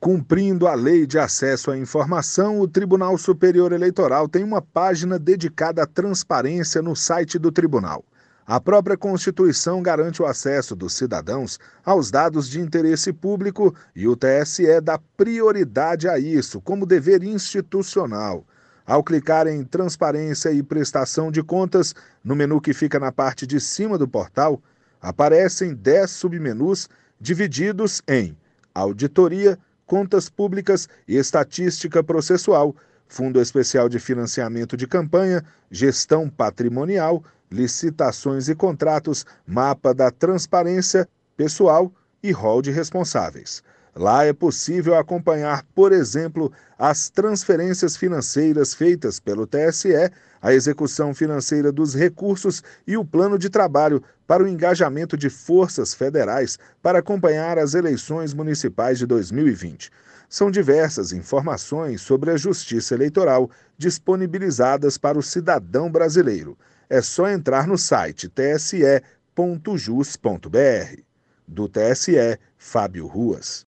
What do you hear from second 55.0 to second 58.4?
de forças federais para acompanhar as eleições